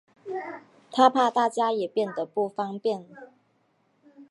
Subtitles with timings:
[0.91, 3.05] 她怕大家也变得不方便